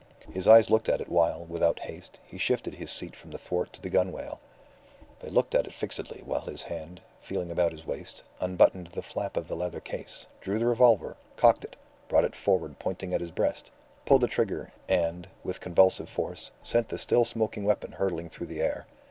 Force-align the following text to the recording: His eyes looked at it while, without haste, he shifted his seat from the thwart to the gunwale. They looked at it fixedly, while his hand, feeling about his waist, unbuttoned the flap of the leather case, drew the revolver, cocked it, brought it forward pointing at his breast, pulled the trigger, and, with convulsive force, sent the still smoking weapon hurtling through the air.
His 0.33 0.47
eyes 0.47 0.71
looked 0.71 0.89
at 0.89 0.99
it 0.99 1.09
while, 1.09 1.45
without 1.45 1.77
haste, 1.81 2.17
he 2.25 2.39
shifted 2.39 2.73
his 2.73 2.89
seat 2.89 3.15
from 3.15 3.29
the 3.29 3.37
thwart 3.37 3.71
to 3.73 3.79
the 3.83 3.89
gunwale. 3.91 4.39
They 5.19 5.29
looked 5.29 5.53
at 5.53 5.67
it 5.67 5.73
fixedly, 5.73 6.23
while 6.25 6.41
his 6.47 6.63
hand, 6.63 7.01
feeling 7.19 7.51
about 7.51 7.71
his 7.71 7.85
waist, 7.85 8.23
unbuttoned 8.39 8.87
the 8.87 9.03
flap 9.03 9.37
of 9.37 9.47
the 9.47 9.55
leather 9.55 9.79
case, 9.79 10.25
drew 10.39 10.57
the 10.57 10.65
revolver, 10.65 11.17
cocked 11.37 11.63
it, 11.63 11.75
brought 12.09 12.25
it 12.25 12.33
forward 12.35 12.79
pointing 12.79 13.13
at 13.13 13.21
his 13.21 13.29
breast, 13.29 13.69
pulled 14.07 14.21
the 14.21 14.27
trigger, 14.27 14.71
and, 14.89 15.27
with 15.43 15.61
convulsive 15.61 16.09
force, 16.09 16.49
sent 16.63 16.89
the 16.89 16.97
still 16.97 17.23
smoking 17.23 17.63
weapon 17.63 17.91
hurtling 17.91 18.27
through 18.31 18.47
the 18.47 18.59
air. 18.63 18.87